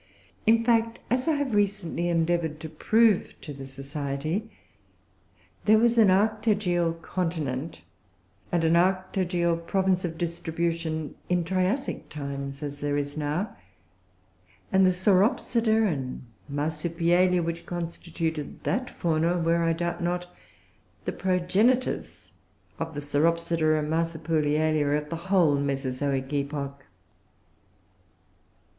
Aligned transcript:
In 0.47 0.63
fact, 0.65 0.97
as 1.11 1.27
I 1.27 1.33
have 1.33 1.53
recently 1.53 2.09
endeavoured 2.09 2.59
to 2.61 2.69
prove 2.69 3.39
to 3.41 3.53
the 3.53 3.65
Society, 3.65 4.49
there 5.65 5.77
was 5.77 5.95
an 5.99 6.07
Arctogaeal 6.09 6.93
continent 7.03 7.83
and 8.51 8.63
an 8.63 8.73
Arctogaeal 8.75 9.57
province 9.67 10.03
of 10.03 10.17
distribution 10.17 11.13
in 11.29 11.43
Triassic 11.43 12.09
times 12.09 12.63
as 12.63 12.79
there 12.79 12.97
is 12.97 13.15
now; 13.15 13.55
and 14.71 14.83
the 14.87 14.91
Sauropsida 14.91 15.85
and 15.87 16.23
Marsupialia 16.51 17.43
which 17.43 17.67
constituted 17.67 18.63
that 18.63 18.89
fauna 18.89 19.37
were, 19.37 19.61
I 19.61 19.73
doubt 19.73 20.01
not, 20.01 20.25
the 21.05 21.11
progenitors 21.11 22.31
of 22.79 22.95
the 22.95 23.01
Sauropsida 23.01 23.77
and 23.77 23.87
Marsupialia 23.91 24.97
of 24.97 25.09
the 25.11 25.15
whole 25.29 25.57
Mesozoic 25.57 26.33
epoch. 26.33 26.85